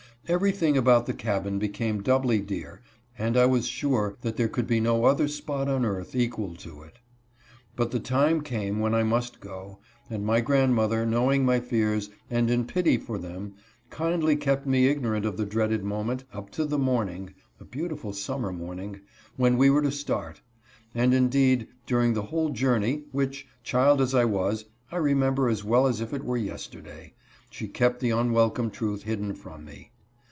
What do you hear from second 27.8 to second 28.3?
the